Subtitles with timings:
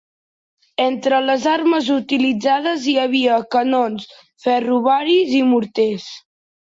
[0.83, 4.07] Entre les armes utilitzades hi havia canons
[4.47, 6.07] ferroviaris i morters.